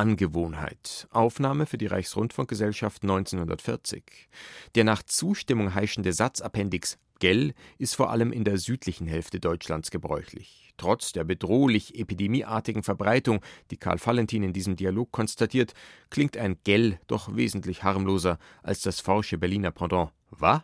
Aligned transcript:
Angewohnheit. 0.00 1.06
Aufnahme 1.10 1.66
für 1.66 1.76
die 1.76 1.86
Reichsrundfunkgesellschaft 1.86 3.02
1940. 3.02 4.30
Der 4.74 4.84
nach 4.84 5.02
Zustimmung 5.02 5.74
heischende 5.74 6.14
Satzappendix 6.14 6.96
gell 7.18 7.52
ist 7.76 7.96
vor 7.96 8.08
allem 8.08 8.32
in 8.32 8.44
der 8.44 8.56
südlichen 8.56 9.06
Hälfte 9.06 9.40
Deutschlands 9.40 9.90
gebräuchlich. 9.90 10.72
Trotz 10.78 11.12
der 11.12 11.24
bedrohlich 11.24 11.98
epidemieartigen 11.98 12.82
Verbreitung, 12.82 13.40
die 13.70 13.76
Karl 13.76 13.98
Valentin 14.02 14.42
in 14.42 14.54
diesem 14.54 14.74
Dialog 14.74 15.12
konstatiert, 15.12 15.74
klingt 16.08 16.38
ein 16.38 16.56
gell 16.64 16.98
doch 17.06 17.36
wesentlich 17.36 17.82
harmloser 17.82 18.38
als 18.62 18.80
das 18.80 19.00
forsche 19.00 19.36
Berliner 19.36 19.70
Pendant. 19.70 20.12
Was? 20.30 20.62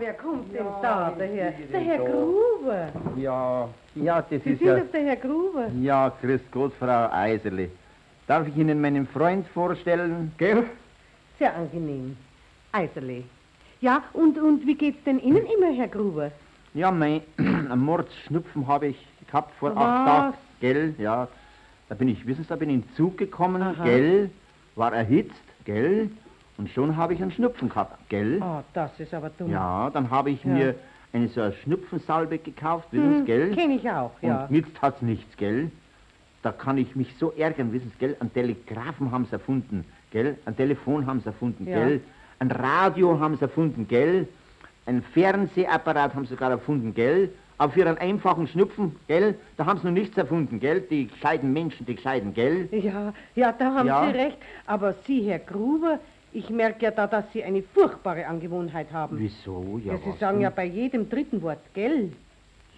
Wer 0.00 0.14
kommt 0.14 0.52
denn 0.54 0.66
da, 0.82 1.10
der 1.16 1.28
Herr? 1.28 1.52
Der 1.72 1.80
Herr 1.80 1.98
Gruber. 1.98 2.88
Ja, 3.16 3.68
ja, 3.94 4.22
das 4.22 4.28
Sie 4.30 4.36
ist 4.36 4.58
sind 4.58 4.62
ja... 4.62 4.78
doch 4.78 4.90
der 4.92 5.04
Herr 5.04 5.16
Gruber. 5.16 5.68
Ja, 5.80 6.12
grüß 6.20 6.40
Gott, 6.50 6.72
Frau 6.78 7.08
Eiserli. 7.12 7.70
Darf 8.26 8.48
ich 8.48 8.56
Ihnen 8.56 8.80
meinen 8.80 9.06
Freund 9.06 9.46
vorstellen? 9.48 10.32
Gell? 10.38 10.64
Sehr 11.38 11.54
angenehm. 11.54 12.16
Eiserle. 12.72 13.24
Ja, 13.80 14.02
und, 14.12 14.38
und 14.38 14.66
wie 14.66 14.74
geht's 14.74 15.02
denn 15.04 15.18
Ihnen 15.20 15.46
immer, 15.46 15.72
Herr 15.72 15.88
Gruber? 15.88 16.30
Ja, 16.74 16.90
mein 16.90 17.22
einen 17.38 17.80
Mordsschnupfen 17.84 18.66
habe 18.66 18.88
ich 18.88 19.06
gehabt 19.26 19.52
vor 19.58 19.74
Was? 19.74 19.82
acht 19.82 20.06
Tagen. 20.06 20.34
Gell, 20.60 20.94
ja. 20.98 21.28
Da 21.88 21.94
bin 21.94 22.08
ich, 22.08 22.24
wissen 22.26 22.44
Sie, 22.44 22.48
da 22.48 22.56
bin 22.56 22.68
ich 22.70 22.74
in 22.76 22.80
den 22.82 22.94
Zug 22.94 23.18
gekommen, 23.18 23.62
Aha. 23.62 23.82
gell, 23.84 24.30
war 24.76 24.92
erhitzt, 24.92 25.34
gell, 25.64 26.10
und 26.60 26.68
schon 26.68 26.94
habe 26.98 27.14
ich 27.14 27.22
einen 27.22 27.30
Schnupfen 27.30 27.70
gehabt, 27.70 27.96
gell. 28.10 28.38
Oh, 28.42 28.60
das 28.74 28.90
ist 29.00 29.14
aber 29.14 29.30
dumm. 29.30 29.50
Ja, 29.50 29.88
dann 29.94 30.10
habe 30.10 30.28
ich 30.30 30.44
Ja. 30.44 30.50
mir 30.52 30.74
eine 31.14 31.28
so 31.28 31.40
eine 31.40 31.54
Schnupfensalbe 31.54 32.36
gekauft, 32.36 32.88
wissen 32.92 33.12
Sie, 33.12 33.18
Hm, 33.20 33.24
gell. 33.24 33.54
Kenn 33.56 33.70
ich 33.70 33.90
auch, 33.90 34.10
ja. 34.20 34.42
Und 34.44 34.50
nützt 34.50 34.80
hat's 34.82 35.00
nichts, 35.00 35.34
gell? 35.38 35.70
Da 36.42 36.52
kann 36.52 36.76
ich 36.76 36.94
mich 36.94 37.14
so 37.18 37.32
ärgern, 37.32 37.72
wissen 37.72 37.90
Sie, 37.92 37.98
gell? 37.98 38.14
Ein 38.20 38.30
Telegrafen 38.34 39.10
haben 39.10 39.24
sie 39.24 39.32
erfunden, 39.32 39.86
gell? 40.10 40.36
Ein 40.44 40.54
Telefon 40.54 41.06
haben 41.06 41.20
sie 41.20 41.26
erfunden, 41.28 41.66
Ja. 41.66 41.78
gell? 41.78 42.00
Ein 42.40 42.50
Radio 42.50 43.18
haben 43.18 43.36
sie 43.36 43.42
erfunden, 43.42 43.88
gell? 43.88 44.28
Ein 44.84 45.02
Fernsehapparat 45.02 46.14
haben 46.14 46.24
sie 46.26 46.34
sogar 46.34 46.50
erfunden, 46.50 46.92
gell? 46.92 47.30
Aber 47.56 47.72
für 47.72 47.86
einen 47.86 47.98
einfachen 47.98 48.46
Schnupfen, 48.48 48.96
gell? 49.08 49.34
Da 49.56 49.64
haben 49.64 49.78
sie 49.80 49.86
noch 49.86 49.92
nichts 49.94 50.16
erfunden, 50.18 50.60
gell? 50.60 50.82
Die 50.82 51.08
gescheiten 51.08 51.52
Menschen, 51.54 51.86
die 51.86 51.94
gescheiten, 51.94 52.34
gell? 52.34 52.68
Ja, 52.72 53.14
ja, 53.34 53.52
da 53.52 53.74
haben 53.74 53.86
Ja. 53.86 54.04
Sie 54.06 54.16
recht. 54.18 54.36
Aber 54.66 54.94
Sie, 55.06 55.22
Herr 55.22 55.38
Gruber, 55.40 55.98
ich 56.32 56.48
merke 56.50 56.84
ja 56.84 56.90
da, 56.90 57.06
dass 57.06 57.24
Sie 57.32 57.42
eine 57.42 57.62
furchtbare 57.62 58.26
Angewohnheit 58.26 58.92
haben. 58.92 59.18
Wieso? 59.18 59.80
Ja, 59.84 59.92
Ja, 59.94 59.98
Sie 59.98 60.10
was 60.10 60.18
sagen 60.20 60.36
denn? 60.38 60.42
ja 60.42 60.50
bei 60.50 60.64
jedem 60.64 61.08
dritten 61.08 61.42
Wort, 61.42 61.60
gell? 61.74 62.12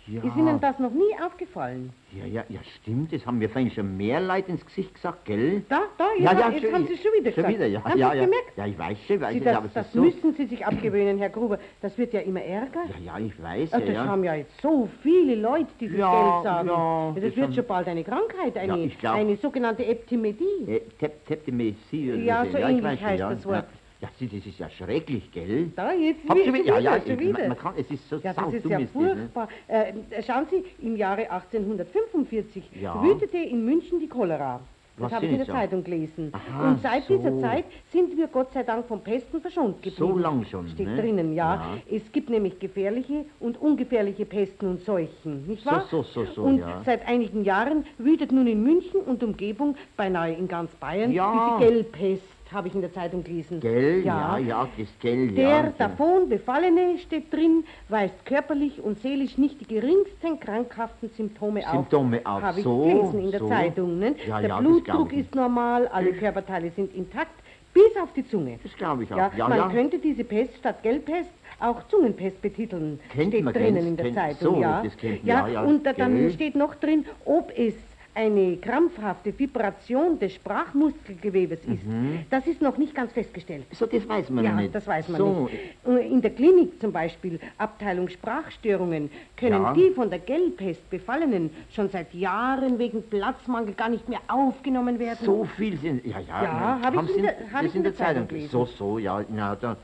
Ja. 0.07 0.23
Ist 0.23 0.37
Ihnen 0.37 0.61
das 0.61 0.79
noch 0.79 0.91
nie 0.93 1.15
aufgefallen? 1.25 1.93
Ja, 2.13 2.27
ja, 2.27 2.45
ja, 2.49 2.61
stimmt. 2.81 3.13
Das 3.13 3.25
haben 3.25 3.39
mir 3.39 3.49
vorhin 3.49 3.71
schon 3.71 3.97
mehr 3.97 4.21
Leute 4.21 4.51
ins 4.51 4.65
Gesicht 4.67 4.95
gesagt, 4.95 5.25
gell? 5.25 5.63
Da, 5.69 5.83
da, 5.97 6.05
Ja, 6.19 6.33
ja, 6.33 6.41
ja, 6.41 6.51
jetzt 6.51 6.63
schon- 6.65 6.75
haben 6.75 6.87
Sie 6.87 6.97
schon 6.97 7.13
wieder 7.13 7.33
Schon 7.33 7.45
gesagt. 7.45 7.55
wieder, 7.55 7.67
ja. 7.67 7.83
Haben 7.85 7.99
ja, 7.99 8.11
Sie 8.11 8.17
ja. 8.19 8.25
gemerkt? 8.25 8.53
Ja, 8.57 8.67
ich 8.67 8.79
weiß 8.79 8.99
schon, 9.07 9.21
weiß 9.21 9.33
Sie, 9.35 9.41
das 9.41 9.57
aber 9.57 9.67
es 9.67 9.73
das 9.75 9.93
so... 9.93 10.03
müssen 10.03 10.35
Sie 10.35 10.47
sich 10.47 10.67
abgewöhnen, 10.67 11.19
Herr 11.19 11.31
Gruber. 11.31 11.59
Das 11.81 11.97
wird 11.97 12.13
ja 12.13 12.21
immer 12.21 12.43
ärger. 12.43 12.81
Ja, 13.05 13.19
ja, 13.19 13.25
ich 13.25 13.43
weiß, 13.43 13.73
Ah, 13.73 13.79
ja, 13.79 13.87
das 13.87 13.95
ja. 13.95 14.05
haben 14.07 14.25
ja 14.25 14.35
jetzt 14.35 14.61
so 14.61 14.89
viele 15.03 15.37
Leute 15.37 15.69
dieses 15.81 15.99
Ja, 15.99 16.11
Geld 16.33 16.45
sagen. 16.45 16.69
ja, 16.69 17.13
das 17.15 17.25
das 17.25 17.37
wird 17.37 17.55
schon 17.55 17.67
bald 17.67 17.89
eine 17.89 18.05
Krankheit, 18.05 18.57
eine, 18.59 18.91
eine 19.05 19.37
sogenannte 19.37 19.87
Eptimedie. 19.87 20.45
Äh, 20.67 20.81
Tep 20.99 21.25
Teptimessie 21.27 22.13
oder 22.13 22.23
Ja, 22.23 22.45
so 22.45 22.59
ich 22.59 22.65
ähnlich 22.65 22.99
schon, 22.99 23.09
heißt 23.09 23.23
das 23.23 23.47
Wort. 23.47 23.67
Ja, 24.03 24.09
Sie, 24.19 24.27
das 24.27 24.45
ist 24.45 24.59
ja 24.59 24.69
schrecklich, 24.69 25.31
gell? 25.31 25.71
Da, 25.77 25.93
jetzt 25.93 26.27
schon 26.27 26.51
mit- 26.53 26.67
ja, 26.67 26.79
ja, 26.81 27.01
schon 27.01 27.13
ich- 27.13 27.21
wieder. 27.21 27.39
Man, 27.39 27.49
man 27.51 27.57
kann, 27.59 27.75
es 27.79 27.89
ist 27.89 28.09
so 28.09 28.17
Ja, 28.17 28.33
das 28.33 28.53
ist 28.53 28.67
ja 28.67 28.79
ist 28.81 28.95
ne? 28.97 29.07
furchtbar. 29.15 29.49
Äh, 29.69 29.93
schauen 30.27 30.47
Sie, 30.51 30.65
im 30.85 30.97
Jahre 30.97 31.31
1845 31.31 32.65
Ja. 32.81 33.01
wütete 33.03 33.37
in 33.39 33.65
München 33.65 34.01
die 34.01 34.09
Cholera. 34.09 34.61
Das 34.99 35.11
habe 35.13 35.25
ich 35.25 35.33
in 35.33 35.39
der 35.39 35.47
ja? 35.47 35.55
Zeitung 35.55 35.83
gelesen. 35.85 36.33
Aha, 36.33 36.71
Und 36.71 36.83
seit 36.83 37.05
so. 37.05 37.17
dieser 37.17 37.39
Zeit 37.39 37.65
sind 37.93 38.15
wir 38.17 38.27
Gott 38.27 38.53
sei 38.53 38.63
Dank 38.63 38.87
von 38.87 39.01
Pesten 39.03 39.41
verschont 39.41 39.77
geblieben. 39.77 39.97
So 39.97 40.19
lang 40.19 40.45
schon, 40.45 40.69
Steht 40.69 40.87
ne? 40.87 40.97
drinnen, 40.97 41.33
ja. 41.35 41.55
Ja. 41.55 41.97
Es 41.97 42.13
gibt 42.13 42.29
nämlich 42.29 42.59
gefährliche 42.59 43.25
und 43.41 43.61
ungefährliche 43.61 44.27
Pesten 44.27 44.67
und 44.67 44.81
Seuchen, 44.83 45.47
nicht 45.47 45.63
So, 45.65 45.71
wahr? 45.71 45.87
so, 45.91 46.03
so, 46.03 46.25
so, 46.27 46.43
Und 46.43 46.59
ja. 46.59 46.83
seit 46.85 47.09
einigen 47.09 47.43
Jahren 47.45 47.85
wütet 47.99 48.33
nun 48.33 48.47
in 48.47 48.63
München 48.63 49.01
und 49.01 49.23
Umgebung, 49.23 49.77
beinahe 49.97 50.35
in 50.35 50.47
ganz 50.47 50.75
Bayern, 50.75 51.11
Ja. 51.11 51.57
diese 51.61 51.71
Gelbpest, 51.73 52.23
habe 52.53 52.69
ich 52.69 52.75
in 52.75 52.81
der 52.81 52.93
Zeitung 52.93 53.25
gelesen. 53.25 53.61
Gell? 53.61 54.03
Ja, 54.05 54.39
ja, 54.39 54.69
das 54.79 54.89
Gell, 55.01 55.29
Der 55.29 55.49
ja. 55.49 55.73
davon 55.79 56.29
Befallene, 56.29 56.99
steht 56.99 57.33
drin, 57.33 57.65
weist 57.89 58.25
körperlich 58.25 58.81
und 58.81 59.01
seelisch 59.01 59.39
nicht 59.39 59.61
die 59.61 59.67
geringsten 59.67 60.39
krankhaften 60.41 61.11
Symptome, 61.11 61.63
Symptome 61.71 62.21
auf. 62.25 62.37
auf, 62.37 62.43
Habe 62.43 62.59
ich 62.59 62.65
so, 62.65 62.83
gelesen 62.85 63.21
in 63.25 63.31
der 63.31 63.41
so. 63.41 63.49
Zeitung. 63.49 63.99
Ne? 63.99 64.15
Ja, 64.27 64.41
der 64.41 64.49
ja, 64.51 64.59
Blutdruck 64.59 65.13
ist 65.13 65.35
normal, 65.35 65.89
alle 65.89 66.13
Körperteile 66.13 66.71
sind 66.71 66.95
intakt, 66.95 67.33
bis 67.75 67.97
auf 68.03 68.13
die 68.13 68.27
Zunge. 68.27 68.59
Das 68.63 68.75
glaube 68.77 69.05
ich 69.05 69.13
auch. 69.13 69.17
Ja, 69.17 69.31
Ja, 69.37 69.49
man 69.49 69.59
ja. 69.59 69.69
könnte 69.69 69.99
diese 69.99 70.25
Pest 70.25 70.57
statt 70.59 70.83
Gelbpest 70.83 71.31
auch 71.61 71.87
Zungenpest 71.89 72.43
betiteln. 72.43 72.99
Kennt 73.13 73.29
steht 73.33 73.45
man, 73.45 73.55
drinnen 73.55 73.87
in 73.87 73.97
der 73.97 74.13
Zeitung, 74.13 74.57
so, 74.57 74.61
ja. 74.61 74.83
ja, 74.83 75.13
ja, 75.23 75.49
ja, 75.49 75.63
und 75.63 75.87
da, 75.87 75.93
dann 75.93 76.31
steht 76.33 76.57
noch 76.57 76.75
drin, 76.75 77.05
ob 77.25 77.53
es 77.57 77.75
eine 78.15 78.57
krampfhafte 78.59 79.37
Vibration 79.39 80.19
des 80.19 80.35
Sprachmuskelgewebes 80.35 81.61
ist. 81.65 81.83
Das 82.31 82.47
ist 82.47 82.61
noch 82.61 82.77
nicht 82.77 82.95
ganz 82.95 83.13
festgestellt. 83.13 83.65
So, 83.73 83.87
das 83.87 84.07
weiß 84.07 84.29
man 84.31 84.45
Ja, 84.45 84.53
nicht. 84.53 84.75
das 84.75 84.87
weiß 84.87 85.09
man 85.09 85.19
so, 85.19 85.49
nicht. 85.85 86.11
In 86.11 86.21
der 86.21 86.31
Klinik 86.33 86.79
zum 86.81 86.93
Beispiel, 86.93 87.41
Abteilung 87.57 88.09
Sprachstörungen, 88.09 89.11
können 89.37 89.63
Ja. 89.63 89.73
die 89.73 89.91
von 89.95 90.11
der 90.11 90.19
Gelbpest 90.19 90.89
Befallenen 90.91 91.51
schon 91.71 91.89
seit 91.89 92.13
Jahren 92.13 92.79
wegen 92.79 93.03
Platzmangel 93.03 93.75
gar 93.75 93.89
nicht 93.89 94.09
mehr 94.09 94.21
aufgenommen 94.29 94.99
werden. 94.99 95.19
So 95.25 95.45
viel 95.57 95.79
sind. 95.79 96.05
Ja, 96.05 96.19
ja. 96.21 96.43
Ja, 96.43 96.81
hab 96.83 96.95
ich 97.05 97.17
in 97.17 97.23
der- 97.23 97.37
hab 97.53 97.65
ich 97.65 97.75
in 97.75 97.83
der 97.83 97.95
Zeitung 97.95 98.29
gelesen. 98.29 98.51
So, 98.51 98.67
so, 98.67 98.99
ja. 98.99 99.25
ja 99.35 99.57
da, 99.57 99.77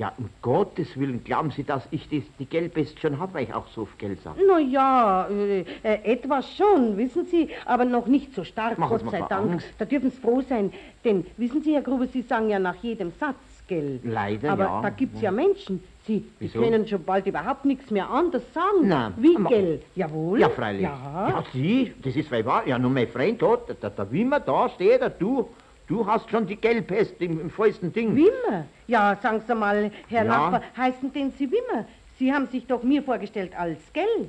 ja, 0.00 0.14
um 0.16 0.30
Gottes 0.40 0.98
Willen, 0.98 1.22
glauben 1.24 1.50
Sie, 1.50 1.62
dass 1.62 1.86
ich 1.90 2.08
das, 2.08 2.22
die 2.38 2.46
Gelbpest 2.46 2.98
schon 3.00 3.18
habe, 3.20 3.34
weil 3.34 3.44
ich 3.44 3.52
auch 3.52 3.66
so 3.68 3.84
viel 3.84 4.08
Geld 4.08 4.22
sage? 4.22 4.40
Na 4.48 4.58
ja, 4.58 5.28
äh, 5.28 5.60
äh, 5.82 6.04
etwas 6.04 6.56
schon, 6.56 6.96
wissen 6.96 7.26
Sie, 7.26 7.50
aber 7.66 7.84
noch 7.84 8.06
nicht 8.06 8.34
so 8.34 8.42
stark, 8.42 8.78
Machen 8.78 8.96
Gott 8.98 9.10
sei 9.10 9.20
Dank. 9.28 9.52
Angst. 9.52 9.66
Da 9.76 9.84
dürfen 9.84 10.10
Sie 10.10 10.16
froh 10.16 10.40
sein, 10.40 10.72
denn 11.04 11.26
wissen 11.36 11.62
Sie, 11.62 11.74
Herr 11.74 11.82
Gruber, 11.82 12.06
Sie 12.06 12.22
sagen 12.22 12.48
ja 12.48 12.58
nach 12.58 12.76
jedem 12.76 13.12
Satz, 13.20 13.36
gell? 13.68 14.00
Leider, 14.02 14.52
aber 14.52 14.64
ja. 14.64 14.80
da 14.80 14.88
gibt's 14.88 15.20
ja 15.20 15.30
Menschen, 15.30 15.82
Sie, 16.06 16.20
die 16.20 16.32
Wieso? 16.38 16.62
können 16.62 16.88
schon 16.88 17.04
bald 17.04 17.26
überhaupt 17.26 17.66
nichts 17.66 17.90
mehr 17.90 18.08
anders 18.08 18.42
sagen. 18.54 18.88
Na, 18.88 19.12
Wie, 19.18 19.36
aber- 19.36 19.50
gell? 19.50 19.82
Jawohl. 19.96 20.40
Ja, 20.40 20.48
freilich. 20.48 20.84
Ja. 20.84 21.28
ja 21.28 21.44
Sie, 21.52 21.92
das 22.02 22.16
ist 22.16 22.30
weil 22.32 22.46
wahr. 22.46 22.66
Ja, 22.66 22.78
nur 22.78 22.90
mein 22.90 23.06
Freund 23.06 23.42
hat, 23.42 23.82
der, 23.82 23.90
der 23.90 24.10
Wimmer 24.10 24.40
da 24.40 24.70
steht, 24.70 25.02
der, 25.02 25.10
du, 25.10 25.50
du 25.90 26.06
hast 26.06 26.30
schon 26.30 26.46
die 26.46 26.56
Gelbpest 26.56 27.20
im, 27.20 27.40
im 27.40 27.50
vollsten 27.50 27.92
Ding. 27.92 28.16
Wimmer? 28.16 28.64
Ja, 28.86 29.18
sagen 29.20 29.42
Sie 29.46 29.54
mal, 29.54 29.90
Herr 30.08 30.24
Ja. 30.24 30.30
Nachbar, 30.30 30.62
heißen 30.76 31.12
denn 31.12 31.32
Sie 31.32 31.50
Wimmer? 31.50 31.84
Sie 32.18 32.32
haben 32.32 32.46
sich 32.46 32.66
doch 32.66 32.82
mir 32.82 33.02
vorgestellt 33.02 33.52
als 33.58 33.78
Gell. 33.92 34.28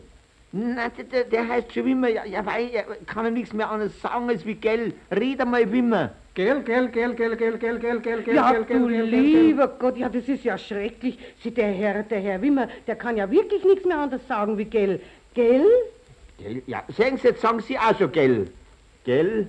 Na, 0.53 0.89
der, 0.89 1.23
der, 1.23 1.47
heißt 1.47 1.71
schon 1.73 1.85
Wimmer, 1.85 2.09
ja, 2.09 2.25
ja, 2.25 2.45
weil 2.45 2.69
er 2.73 2.83
kann 3.05 3.23
er 3.23 3.31
nichts 3.31 3.53
mehr 3.53 3.69
anderes 3.69 4.01
sagen 4.01 4.27
als 4.27 4.45
wie 4.45 4.55
Gell. 4.55 4.93
Red 5.11 5.39
einmal 5.39 5.71
Wimmer. 5.71 6.11
Gell, 6.33 6.61
gell, 6.63 6.87
gell, 6.89 7.13
gell, 7.13 7.35
gell, 7.35 7.57
gell, 7.57 7.79
gell, 7.79 7.99
gell, 7.99 8.21
gell, 8.23 8.35
Ja, 8.35 8.51
gell, 8.51 8.63
du 8.63 8.87
gell, 8.87 8.87
gell, 8.87 9.09
gell, 9.09 9.21
lieber 9.21 9.67
Gott, 9.67 9.97
ja, 9.97 10.09
das 10.09 10.27
ist 10.27 10.43
ja 10.43 10.57
schrecklich. 10.57 11.17
Sie, 11.41 11.51
der 11.51 11.71
Herr, 11.71 12.03
der 12.03 12.19
Herr 12.21 12.41
Wimmer, 12.41 12.67
der 12.87 12.95
kann 12.95 13.17
ja 13.17 13.29
wirklich 13.29 13.63
nichts 13.65 13.85
mehr 13.85 13.97
anders 13.97 14.25
sagen 14.27 14.57
wie 14.57 14.65
Gell. 14.65 15.01
Gell? 15.33 15.65
Gell? 16.37 16.63
Ja, 16.67 16.83
sagen 16.97 17.17
Sie 17.17 17.27
jetzt, 17.27 17.41
sagen 17.41 17.59
Sie 17.59 17.77
auch 17.77 17.97
schon 17.97 18.11
Gell. 18.11 18.47
Gell? 19.03 19.47